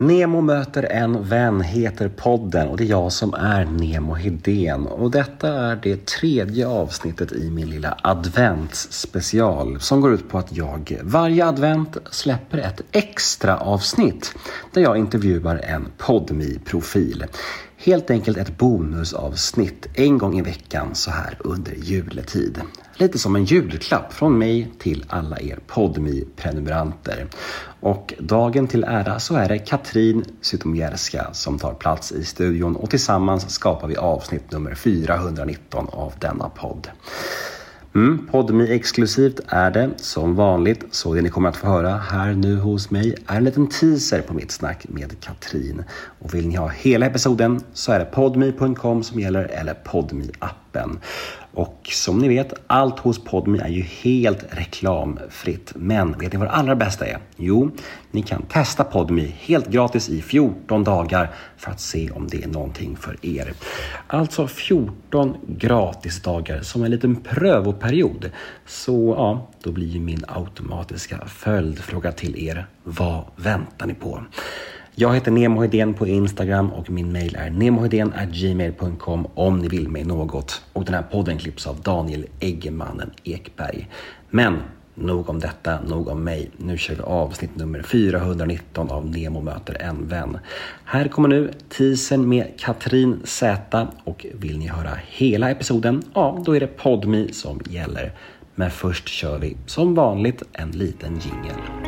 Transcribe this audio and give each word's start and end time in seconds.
Nemo 0.00 0.40
möter 0.40 0.82
en 0.82 1.24
vän 1.24 1.60
heter 1.60 2.08
podden 2.08 2.68
och 2.68 2.76
det 2.76 2.84
är 2.84 2.88
jag 2.88 3.12
som 3.12 3.34
är 3.34 3.64
Nemo 3.64 4.14
Hedén. 4.14 4.86
Och 4.86 5.10
detta 5.10 5.48
är 5.48 5.76
det 5.82 6.06
tredje 6.06 6.68
avsnittet 6.68 7.32
i 7.32 7.50
min 7.50 7.70
lilla 7.70 7.98
adventsspecial 8.02 9.80
som 9.80 10.00
går 10.00 10.14
ut 10.14 10.28
på 10.28 10.38
att 10.38 10.56
jag 10.56 10.98
varje 11.02 11.46
advent 11.46 11.96
släpper 12.10 12.58
ett 12.58 12.80
extra 12.92 13.56
avsnitt 13.56 14.34
där 14.72 14.82
jag 14.82 14.98
intervjuar 14.98 15.56
en 15.56 15.88
podmi 15.96 16.58
profil 16.64 17.24
Helt 17.80 18.10
enkelt 18.10 18.38
ett 18.38 18.58
bonusavsnitt 18.58 19.86
en 19.94 20.18
gång 20.18 20.38
i 20.38 20.42
veckan 20.42 20.94
så 20.94 21.10
här 21.10 21.36
under 21.38 21.72
juletid. 21.72 22.60
Lite 23.00 23.18
som 23.18 23.36
en 23.36 23.44
julklapp 23.44 24.12
från 24.12 24.38
mig 24.38 24.72
till 24.78 25.04
alla 25.08 25.40
er 25.40 25.58
podmi 25.66 26.24
prenumeranter 26.36 27.26
Och 27.80 28.14
dagen 28.18 28.66
till 28.66 28.84
ära 28.84 29.18
så 29.18 29.34
är 29.34 29.48
det 29.48 29.58
Katrin 29.58 30.24
Zytomierska 30.40 31.32
som 31.32 31.58
tar 31.58 31.74
plats 31.74 32.12
i 32.12 32.24
studion 32.24 32.76
och 32.76 32.90
tillsammans 32.90 33.50
skapar 33.50 33.88
vi 33.88 33.96
avsnitt 33.96 34.52
nummer 34.52 34.74
419 34.74 35.88
av 35.92 36.12
denna 36.20 36.48
podd. 36.48 36.88
Mm, 37.94 38.26
Podmi 38.26 38.74
exklusivt 38.74 39.40
är 39.46 39.70
det 39.70 39.90
som 39.96 40.34
vanligt, 40.34 40.84
så 40.90 41.14
det 41.14 41.22
ni 41.22 41.28
kommer 41.28 41.48
att 41.48 41.56
få 41.56 41.66
höra 41.66 41.96
här 41.96 42.32
nu 42.32 42.56
hos 42.56 42.90
mig 42.90 43.14
är 43.26 43.36
en 43.36 43.44
liten 43.44 43.66
teaser 43.66 44.20
på 44.20 44.34
mitt 44.34 44.50
snack 44.50 44.86
med 44.88 45.20
Katrin. 45.20 45.84
Och 46.18 46.34
vill 46.34 46.48
ni 46.48 46.56
ha 46.56 46.68
hela 46.68 47.06
episoden 47.06 47.60
så 47.72 47.92
är 47.92 47.98
det 47.98 48.04
podmi.com 48.04 49.02
som 49.02 49.20
gäller 49.20 49.44
eller 49.44 49.74
podmi 49.74 50.30
appen 50.38 50.98
och 51.58 51.90
som 51.92 52.18
ni 52.18 52.28
vet, 52.28 52.52
allt 52.66 52.98
hos 52.98 53.24
Podme 53.24 53.58
är 53.58 53.68
ju 53.68 53.82
helt 53.82 54.44
reklamfritt. 54.50 55.72
Men 55.76 56.18
vet 56.18 56.32
ni 56.32 56.38
vad 56.38 56.48
det 56.48 56.52
allra 56.52 56.76
bästa 56.76 57.06
är? 57.06 57.18
Jo, 57.36 57.70
ni 58.10 58.22
kan 58.22 58.42
testa 58.42 58.84
Podme 58.84 59.22
helt 59.22 59.68
gratis 59.68 60.08
i 60.08 60.22
14 60.22 60.84
dagar 60.84 61.30
för 61.56 61.70
att 61.70 61.80
se 61.80 62.10
om 62.10 62.26
det 62.26 62.42
är 62.42 62.48
någonting 62.48 62.96
för 62.96 63.16
er. 63.26 63.52
Alltså 64.06 64.46
14 64.46 65.36
gratisdagar 65.46 66.62
som 66.62 66.84
en 66.84 66.90
liten 66.90 67.16
prövoperiod. 67.16 68.30
Så 68.66 69.14
ja, 69.16 69.48
då 69.62 69.72
blir 69.72 69.86
ju 69.86 70.00
min 70.00 70.24
automatiska 70.28 71.26
följdfråga 71.26 72.12
till 72.12 72.48
er. 72.48 72.66
Vad 72.84 73.24
väntar 73.36 73.86
ni 73.86 73.94
på? 73.94 74.22
Jag 75.00 75.14
heter 75.14 75.30
Nemohedén 75.30 75.94
på 75.94 76.06
Instagram 76.06 76.72
och 76.72 76.90
min 76.90 77.12
mail 77.12 77.36
är 77.36 78.26
gmail.com 78.26 79.26
om 79.34 79.58
ni 79.58 79.68
vill 79.68 79.88
mig 79.88 80.04
något. 80.04 80.62
Och 80.72 80.84
den 80.84 80.94
här 80.94 81.02
podden 81.02 81.38
klipps 81.38 81.66
av 81.66 81.80
Daniel 81.80 82.26
Eggemannen 82.40 83.10
Ekberg. 83.24 83.88
Men 84.30 84.58
nog 84.94 85.28
om 85.28 85.38
detta, 85.38 85.80
nog 85.80 86.08
om 86.08 86.24
mig. 86.24 86.50
Nu 86.56 86.78
kör 86.78 86.94
vi 86.94 87.02
avsnitt 87.02 87.56
nummer 87.56 87.82
419 87.82 88.90
av 88.90 89.10
Nemo 89.10 89.40
möter 89.40 89.82
en 89.82 90.08
vän. 90.08 90.38
Här 90.84 91.08
kommer 91.08 91.28
nu 91.28 91.50
teasern 91.68 92.28
med 92.28 92.46
Katrin 92.58 93.20
Z 93.24 93.86
och 94.04 94.26
vill 94.34 94.58
ni 94.58 94.66
höra 94.68 94.90
hela 95.06 95.50
episoden, 95.50 96.02
ja 96.14 96.42
då 96.44 96.56
är 96.56 96.60
det 96.60 96.76
Podmi 96.76 97.32
som 97.32 97.60
gäller. 97.70 98.12
Men 98.54 98.70
först 98.70 99.08
kör 99.08 99.38
vi 99.38 99.56
som 99.66 99.94
vanligt 99.94 100.42
en 100.52 100.70
liten 100.70 101.12
jingel. 101.12 101.87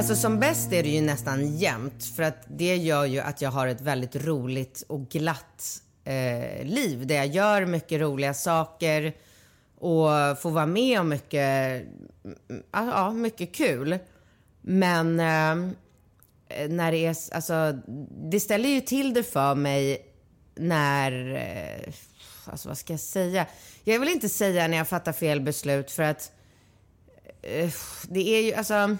Alltså 0.00 0.16
som 0.16 0.40
bäst 0.40 0.72
är 0.72 0.82
det 0.82 0.88
ju 0.88 1.00
nästan 1.00 1.56
jämt 1.56 2.04
för 2.16 2.22
att 2.22 2.44
det 2.48 2.76
gör 2.76 3.04
ju 3.04 3.20
att 3.20 3.42
jag 3.42 3.50
har 3.50 3.66
ett 3.66 3.80
väldigt 3.80 4.16
roligt 4.16 4.82
och 4.88 5.08
glatt 5.08 5.82
eh, 6.04 6.64
liv 6.64 7.06
där 7.06 7.14
jag 7.14 7.26
gör 7.26 7.66
mycket 7.66 8.00
roliga 8.00 8.34
saker 8.34 9.12
och 9.78 10.08
får 10.40 10.50
vara 10.50 10.66
med 10.66 11.00
om 11.00 11.08
mycket, 11.08 11.82
ja, 12.72 13.10
mycket 13.10 13.54
kul. 13.54 13.98
Men 14.60 15.20
eh, 15.20 15.72
när 16.68 16.92
det 16.92 17.06
är, 17.06 17.16
alltså, 17.32 17.78
det 18.30 18.40
ställer 18.40 18.68
ju 18.68 18.80
till 18.80 19.14
det 19.14 19.22
för 19.22 19.54
mig 19.54 20.06
när, 20.54 21.34
eh, 21.34 21.92
alltså 22.44 22.68
vad 22.68 22.78
ska 22.78 22.92
jag 22.92 23.00
säga? 23.00 23.46
Jag 23.84 24.00
vill 24.00 24.08
inte 24.08 24.28
säga 24.28 24.68
när 24.68 24.76
jag 24.76 24.88
fattar 24.88 25.12
fel 25.12 25.40
beslut 25.40 25.90
för 25.90 26.02
att 26.02 26.32
eh, 27.42 27.70
det 28.08 28.28
är 28.28 28.42
ju, 28.42 28.54
alltså 28.54 28.96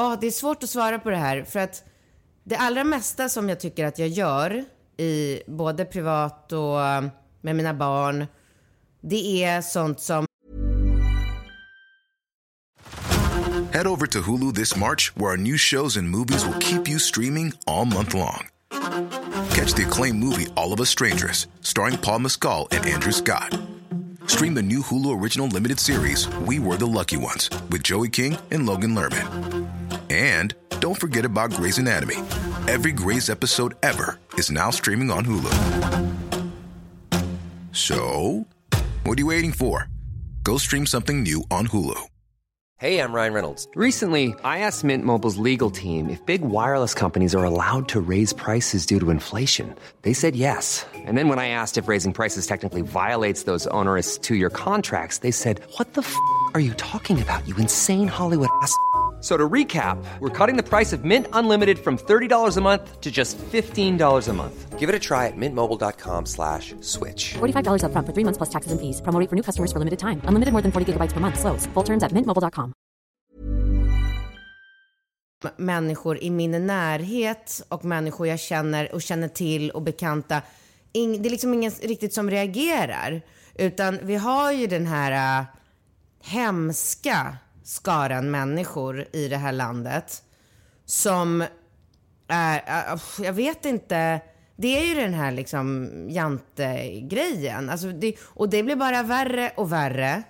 oh, 0.00 0.18
det 0.20 0.26
är 0.26 0.30
svårt 0.30 0.62
att 0.62 0.70
svara 0.70 0.98
på 0.98 1.10
det 1.10 1.16
här 1.16 1.44
för 1.44 1.60
att 1.60 1.84
det 2.44 2.56
allra 2.56 2.84
mesta 2.84 3.28
som 3.28 3.48
jag 3.48 3.60
tycker 3.60 3.84
att 3.84 3.98
jag 3.98 4.08
gör 4.08 4.64
i 4.96 5.42
både 5.46 5.84
privat 5.84 6.52
och 6.52 6.82
eh, 6.82 7.04
med 7.40 7.56
mina 7.56 7.74
barn, 7.74 8.26
det 9.00 9.44
är 9.44 9.62
sånt 9.62 10.00
som 10.00 10.26
Head 13.72 13.86
over 13.86 14.06
to 14.06 14.18
Hulu 14.20 14.52
this 14.52 14.76
March 14.76 15.12
where 15.16 15.30
our 15.30 15.36
new 15.36 15.56
shows 15.56 15.96
and 15.96 16.08
movies 16.08 16.44
will 16.44 16.58
keep 16.58 16.88
you 16.88 16.98
streaming 16.98 17.52
all 17.66 17.84
month 17.84 18.14
long. 18.14 18.48
Catch 19.54 19.74
the 19.74 19.84
acclaimed 19.86 20.18
movie 20.18 20.46
All 20.56 20.72
of 20.72 20.80
us 20.80 20.90
strangers 20.90 21.46
starring 21.60 21.96
Paul 21.98 22.18
Mescal 22.18 22.66
and 22.72 22.84
Andrew 22.86 23.12
Scott. 23.12 23.56
Stream 24.26 24.54
the 24.54 24.62
new 24.62 24.80
Hulu 24.82 25.20
original 25.20 25.46
limited 25.46 25.78
series 25.78 26.28
We 26.48 26.58
Were 26.58 26.76
the 26.76 26.86
Lucky 26.86 27.16
Ones 27.16 27.50
with 27.70 27.82
Joey 27.82 28.08
King 28.08 28.36
and 28.50 28.66
Logan 28.66 28.94
Lerman. 28.94 29.69
And 30.10 30.54
don't 30.80 30.98
forget 30.98 31.24
about 31.24 31.52
Grey's 31.52 31.78
Anatomy. 31.78 32.16
Every 32.66 32.92
Grey's 32.92 33.30
episode 33.30 33.76
ever 33.82 34.18
is 34.34 34.50
now 34.50 34.70
streaming 34.70 35.10
on 35.10 35.24
Hulu. 35.24 35.54
So, 37.72 38.46
what 39.04 39.16
are 39.16 39.20
you 39.20 39.26
waiting 39.26 39.52
for? 39.52 39.88
Go 40.42 40.58
stream 40.58 40.86
something 40.86 41.22
new 41.22 41.44
on 41.50 41.68
Hulu. 41.68 42.00
Hey, 42.78 42.98
I'm 42.98 43.12
Ryan 43.12 43.34
Reynolds. 43.34 43.68
Recently, 43.74 44.34
I 44.42 44.60
asked 44.60 44.84
Mint 44.84 45.04
Mobile's 45.04 45.36
legal 45.36 45.70
team 45.70 46.08
if 46.08 46.24
big 46.24 46.40
wireless 46.40 46.94
companies 46.94 47.34
are 47.34 47.44
allowed 47.44 47.88
to 47.90 48.00
raise 48.00 48.32
prices 48.32 48.86
due 48.86 48.98
to 49.00 49.10
inflation. 49.10 49.74
They 50.00 50.14
said 50.14 50.34
yes. 50.34 50.86
And 50.94 51.18
then 51.18 51.28
when 51.28 51.38
I 51.38 51.48
asked 51.48 51.76
if 51.76 51.88
raising 51.88 52.14
prices 52.14 52.46
technically 52.46 52.80
violates 52.80 53.42
those 53.42 53.66
onerous 53.66 54.16
two 54.16 54.34
year 54.34 54.48
contracts, 54.48 55.18
they 55.18 55.30
said, 55.30 55.60
What 55.76 55.92
the 55.92 56.00
f 56.00 56.16
are 56.54 56.60
you 56.60 56.72
talking 56.74 57.20
about, 57.20 57.46
you 57.46 57.54
insane 57.56 58.08
Hollywood 58.08 58.48
ass? 58.62 58.74
So 59.20 59.36
to 59.36 59.48
recap, 59.48 60.02
we're 60.20 60.30
cutting 60.30 60.56
the 60.56 60.62
price 60.62 60.92
of 60.94 61.04
Mint 61.04 61.26
Unlimited 61.32 61.78
from 61.78 61.98
$30 61.98 62.56
a 62.56 62.60
month 62.60 63.00
to 63.00 63.10
just 63.10 63.36
$15 63.38 64.28
a 64.28 64.32
month. 64.32 64.78
Give 64.78 64.88
it 64.88 64.94
a 64.94 64.98
try 64.98 65.26
at 65.26 65.36
mintmobile.com 65.36 66.24
slash 66.24 66.74
switch. 66.80 67.34
$45 67.34 67.84
up 67.84 67.92
front 67.92 68.06
for 68.06 68.14
three 68.14 68.24
months 68.24 68.38
plus 68.38 68.48
taxes 68.48 68.72
and 68.72 68.80
fees. 68.80 69.02
Promo 69.02 69.28
for 69.28 69.36
new 69.36 69.42
customers 69.42 69.72
for 69.72 69.78
limited 69.78 69.98
time. 69.98 70.22
Unlimited 70.24 70.52
more 70.52 70.62
than 70.62 70.72
40 70.72 70.92
gigabytes 70.92 71.12
per 71.12 71.20
month. 71.20 71.38
Slows. 71.38 71.66
Full 71.74 71.84
terms 71.84 72.02
at 72.02 72.12
mintmobile.com. 72.12 72.72
Människor 75.56 76.18
i 76.22 76.30
min 76.30 76.66
närhet 76.66 77.62
och 77.68 77.84
människor 77.84 78.26
jag 78.26 78.40
känner 78.40 78.94
och 78.94 79.02
känner 79.02 79.28
till 79.28 79.70
och 79.70 79.82
bekanta. 79.82 80.42
det 80.92 81.26
är 81.26 81.30
liksom 81.30 81.54
ingen 81.54 81.70
riktigt 81.70 82.14
som 82.14 82.30
reagerar. 82.30 83.22
Utan 83.54 83.98
vi 84.02 84.16
har 84.16 84.52
ju 84.52 84.66
den 84.66 84.86
här 84.86 85.40
uh, 85.40 85.46
hemska 86.22 87.36
skaran 87.70 88.30
människor 88.30 89.06
i 89.12 89.28
det 89.28 89.36
här 89.36 89.52
landet 89.52 90.22
som 90.84 91.44
är, 92.28 92.56
äh, 92.92 93.00
jag 93.24 93.32
vet 93.32 93.64
inte, 93.64 94.20
det 94.56 94.78
är 94.78 94.84
ju 94.84 94.94
den 94.94 95.14
här 95.14 95.32
liksom 95.32 95.90
jante-grejen. 96.08 97.70
Alltså 97.70 97.86
det, 97.88 98.14
och 98.22 98.48
det 98.48 98.62
blir 98.62 98.76
bara 98.76 99.02
värre 99.02 99.52
och 99.56 99.72
värre. 99.72 100.22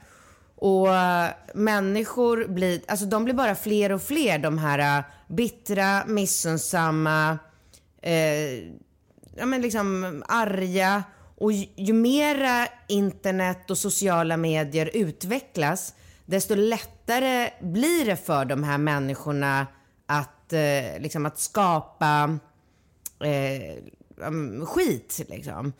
Och 0.54 0.94
äh, 0.94 1.30
människor 1.54 2.48
blir, 2.48 2.80
alltså 2.88 3.06
de 3.06 3.24
blir 3.24 3.34
bara 3.34 3.54
fler 3.54 3.92
och 3.92 4.02
fler, 4.02 4.38
de 4.38 4.58
här 4.58 4.98
äh, 4.98 5.04
bittra, 5.28 6.04
missunnsamma, 6.06 7.38
eh, 8.02 8.58
ja 9.36 9.46
men 9.46 9.62
liksom 9.62 10.22
arga. 10.28 11.02
Och 11.36 11.52
ju, 11.52 11.66
ju 11.76 11.92
mera 11.92 12.66
internet 12.88 13.70
och 13.70 13.78
sociala 13.78 14.36
medier 14.36 14.90
utvecklas, 14.94 15.94
desto 16.30 16.54
lättare 16.54 17.50
blir 17.60 18.04
det 18.04 18.16
för 18.16 18.44
de 18.44 18.64
här 18.64 18.78
människorna 18.78 19.66
att, 20.06 20.52
eh, 20.52 21.00
liksom, 21.00 21.26
att 21.26 21.38
skapa 21.38 22.38
eh, 23.24 24.64
skit. 24.64 25.20
Liksom. 25.28 25.72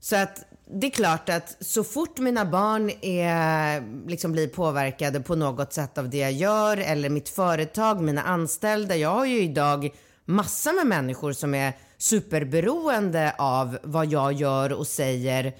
Så 0.00 0.16
att 0.16 0.44
det 0.70 0.86
är 0.86 0.90
klart 0.90 1.28
att 1.28 1.56
så 1.60 1.84
fort 1.84 2.18
mina 2.18 2.44
barn 2.44 2.90
är, 3.02 4.08
liksom 4.08 4.32
blir 4.32 4.48
påverkade 4.48 5.20
på 5.20 5.34
något 5.34 5.72
sätt 5.72 5.98
av 5.98 6.10
det 6.10 6.18
jag 6.18 6.32
gör 6.32 6.76
eller 6.76 7.10
mitt 7.10 7.28
företag, 7.28 8.00
mina 8.00 8.22
anställda. 8.22 8.96
Jag 8.96 9.10
har 9.10 9.24
ju 9.26 9.42
idag 9.42 9.90
massa 10.24 10.72
med 10.72 10.86
människor 10.86 11.32
som 11.32 11.54
är 11.54 11.72
superberoende 11.98 13.34
av 13.38 13.78
vad 13.82 14.06
jag 14.06 14.32
gör 14.32 14.72
och 14.72 14.86
säger. 14.86 15.54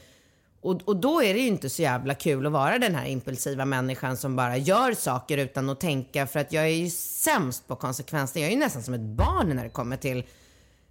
Och, 0.61 0.81
och 0.85 0.97
då 0.97 1.23
är 1.23 1.35
det 1.35 1.41
ju 1.41 1.47
inte 1.47 1.71
så 1.71 1.83
jävla 1.83 2.15
kul 2.15 2.47
att 2.47 2.53
vara 2.53 2.79
den 2.79 2.95
här 2.95 3.07
impulsiva 3.07 3.65
människan 3.65 4.17
som 4.17 4.37
bara 4.37 4.57
gör 4.57 4.93
saker 4.93 5.39
utan 5.39 5.71
att 5.71 5.81
tänka 5.81 6.27
för 6.27 6.41
att 6.41 6.53
jag 6.53 6.65
är 6.65 6.75
ju 6.75 6.91
sämst 6.91 7.69
på 7.69 7.77
konsekvenser. 7.77 8.41
Jag 8.41 8.49
är 8.49 8.53
ju 8.53 8.59
nästan 8.59 8.83
som 8.83 8.95
ett 8.95 9.01
barn 9.01 9.49
när 9.57 9.65
det 9.65 9.71
kommer 9.71 9.97
till 9.97 10.25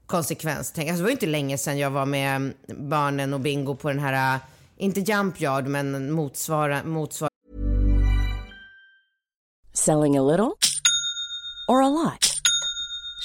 konsekvenstänk. 0.05 0.89
Alltså 0.89 0.97
det 0.97 1.03
var 1.03 1.09
ju 1.09 1.15
inte 1.15 1.25
länge 1.25 1.57
sedan 1.57 1.77
jag 1.77 1.89
var 1.89 2.05
med 2.05 2.53
barnen 2.67 3.33
och 3.33 3.39
Bingo 3.39 3.75
på 3.75 3.89
den 3.89 3.99
här, 3.99 4.35
äh, 4.35 4.41
inte 4.77 4.99
Jump 4.99 5.41
Yard, 5.41 5.67
men 5.67 6.11
motsvara, 6.11 6.83
motsvara 6.83 7.29
Selling 9.73 10.17
a 10.17 10.21
little 10.21 10.55
or 11.67 11.81
a 11.81 11.89
lot? 11.89 12.26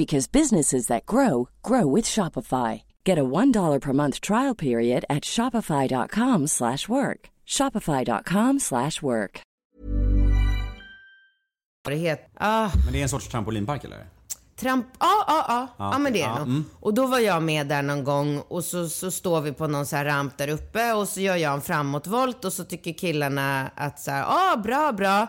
because 0.00 0.32
businesses 0.40 0.86
that 0.86 1.06
grow 1.06 1.48
grow 1.68 1.86
with 1.96 2.06
Shopify. 2.14 2.72
Get 3.06 3.18
a 3.18 3.22
$1 3.22 3.80
per 3.80 3.92
month 3.92 4.16
trial 4.20 4.54
period 4.66 5.04
at 5.08 5.22
shopify.com/work. 5.34 7.20
shopify.com/work. 7.56 9.34
Ah, 12.38 12.70
Men 12.84 12.92
det 12.92 12.98
är 12.98 13.02
en 13.02 13.08
sorts 13.08 13.28
trampolinpark 13.28 13.84
eller? 13.84 14.06
Tramp, 14.60 14.86
ja, 15.00 15.24
ja, 15.26 15.44
ja, 15.48 15.68
ja, 15.92 15.98
men 15.98 16.12
det 16.12 16.22
är 16.22 16.28
det 16.28 16.38
nog. 16.38 16.48
mm. 16.48 16.64
Och 16.80 16.94
då 16.94 17.06
var 17.06 17.18
jag 17.18 17.42
med 17.42 17.66
där 17.66 17.82
någon 17.82 18.04
gång 18.04 18.38
och 18.48 18.64
så, 18.64 18.88
så 18.88 19.10
står 19.10 19.40
vi 19.40 19.52
på 19.52 19.66
någon 19.66 19.86
så 19.86 19.96
här 19.96 20.04
ramp 20.04 20.38
där 20.38 20.48
uppe 20.48 20.92
och 20.92 21.08
så 21.08 21.20
gör 21.20 21.36
jag 21.36 21.54
en 21.54 21.60
framåtvolt 21.60 22.44
och 22.44 22.52
så 22.52 22.64
tycker 22.64 22.92
killarna 22.92 23.70
att 23.76 24.00
så 24.00 24.10
här, 24.10 24.20
ja, 24.20 24.56
bra, 24.56 24.92
bra. 24.92 25.26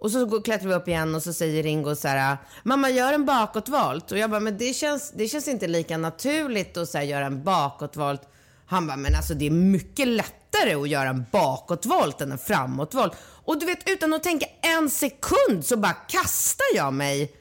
Och 0.00 0.10
så 0.10 0.24
går- 0.26 0.42
klättrar 0.42 0.68
vi 0.68 0.74
upp 0.74 0.88
igen 0.88 1.14
och 1.14 1.22
så 1.22 1.32
säger 1.32 1.62
Ringo 1.62 1.94
så 1.96 2.08
här, 2.08 2.36
mamma 2.62 2.90
gör 2.90 3.12
en 3.12 3.24
bakåtvolt. 3.24 4.12
Och 4.12 4.18
jag 4.18 4.30
bara, 4.30 4.40
men 4.40 4.58
det 4.58 4.74
känns, 4.74 5.12
det 5.14 5.28
känns 5.28 5.48
inte 5.48 5.66
lika 5.66 5.98
naturligt 5.98 6.76
att 6.76 6.88
så 6.88 6.98
här, 6.98 7.04
göra 7.04 7.26
en 7.26 7.44
bakåtvolt. 7.44 8.22
Han 8.66 8.86
bara, 8.86 8.96
men 8.96 9.14
alltså 9.14 9.34
det 9.34 9.46
är 9.46 9.50
mycket 9.50 10.08
lättare 10.08 10.74
att 10.74 10.88
göra 10.88 11.08
en 11.08 11.24
bakåtvolt 11.32 12.20
än 12.20 12.32
en 12.32 12.38
framåtvolt. 12.38 13.12
Och 13.44 13.58
du 13.60 13.66
vet, 13.66 13.88
utan 13.90 14.14
att 14.14 14.22
tänka 14.22 14.46
en 14.62 14.90
sekund 14.90 15.64
så 15.64 15.76
bara 15.76 15.92
kastar 15.92 16.66
jag 16.74 16.92
mig 16.94 17.32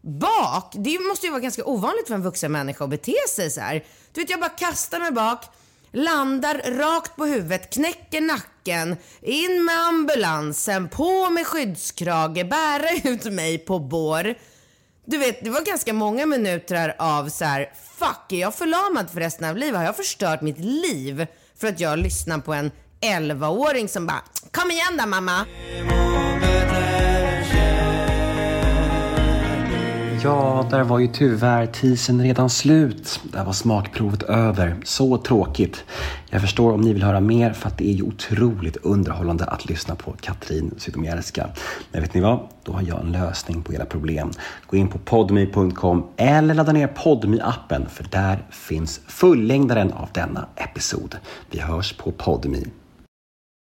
bak. 0.00 0.72
Det 0.74 0.98
måste 1.08 1.26
ju 1.26 1.30
vara 1.30 1.40
ganska 1.40 1.64
ovanligt 1.64 2.06
för 2.08 2.14
en 2.14 2.22
vuxen 2.22 2.52
människa 2.52 2.84
att 2.84 2.90
bete 2.90 3.14
sig 3.28 3.50
så 3.50 3.60
här. 3.60 3.84
Du 4.12 4.20
vet, 4.20 4.30
jag 4.30 4.40
bara 4.40 4.50
kastar 4.50 5.00
mig 5.00 5.12
bak, 5.12 5.44
landar 5.92 6.54
rakt 6.78 7.16
på 7.16 7.24
huvudet, 7.26 7.72
knäcker 7.74 8.20
nacken, 8.20 8.96
in 9.20 9.64
med 9.64 9.86
ambulansen, 9.86 10.88
på 10.88 11.30
med 11.30 11.46
skyddskrage, 11.46 12.48
bära 12.48 13.10
ut 13.10 13.24
mig 13.24 13.58
på 13.58 13.78
bår. 13.78 14.34
Du 15.04 15.18
vet, 15.18 15.44
det 15.44 15.50
var 15.50 15.60
ganska 15.60 15.92
många 15.92 16.26
minuter 16.26 16.94
av 16.98 17.28
så 17.28 17.44
här, 17.44 17.72
fuck, 17.98 18.32
är 18.32 18.40
jag 18.40 18.54
förlamad 18.54 19.10
för 19.10 19.20
resten 19.20 19.48
av 19.48 19.56
livet? 19.56 19.76
Har 19.76 19.84
jag 19.84 19.96
förstört 19.96 20.40
mitt 20.40 20.58
liv 20.58 21.26
för 21.56 21.68
att 21.68 21.80
jag 21.80 21.98
lyssnar 21.98 22.38
på 22.38 22.54
en 22.54 22.70
11-åring 23.00 23.88
som 23.88 24.06
bara, 24.06 24.22
kom 24.50 24.70
igen 24.70 24.96
då 24.98 25.06
mamma. 25.06 25.46
Ja, 30.24 30.66
där 30.70 30.82
var 30.84 30.98
ju 30.98 31.06
tyvärr 31.06 31.66
tisen 31.66 32.22
redan 32.22 32.50
slut. 32.50 33.20
Där 33.32 33.44
var 33.44 33.52
smakprovet 33.52 34.22
över. 34.22 34.76
Så 34.84 35.18
tråkigt. 35.18 35.84
Jag 36.30 36.40
förstår 36.40 36.72
om 36.72 36.80
ni 36.80 36.92
vill 36.92 37.02
höra 37.02 37.20
mer 37.20 37.52
för 37.52 37.68
att 37.68 37.78
det 37.78 37.88
är 37.88 37.92
ju 37.92 38.02
otroligt 38.02 38.76
underhållande 38.76 39.44
att 39.44 39.68
lyssna 39.68 39.94
på 39.94 40.14
Katrin 40.20 40.74
Zytomierska. 40.78 41.48
Men 41.92 42.02
vet 42.02 42.14
ni 42.14 42.20
vad? 42.20 42.48
Då 42.64 42.72
har 42.72 42.82
jag 42.82 43.00
en 43.00 43.12
lösning 43.12 43.62
på 43.62 43.74
era 43.74 43.84
problem. 43.84 44.30
Gå 44.66 44.76
in 44.76 44.88
på 44.88 44.98
podmi.com 44.98 46.06
eller 46.16 46.54
ladda 46.54 46.72
ner 46.72 46.86
podmi 46.86 47.40
appen 47.42 47.88
för 47.88 48.04
där 48.10 48.46
finns 48.50 49.00
fullängdaren 49.06 49.92
av 49.92 50.08
denna 50.12 50.48
episod. 50.56 51.16
Vi 51.50 51.60
hörs 51.60 51.92
på 51.92 52.12
podmi. 52.12 52.66